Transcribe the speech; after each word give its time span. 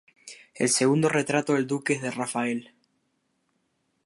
El 0.55 0.69
segundo 0.69 1.09
retrato 1.09 1.53
del 1.53 1.67
Duque 1.67 1.93
es 1.93 2.01
de 2.01 2.09
Rafael. 2.09 2.73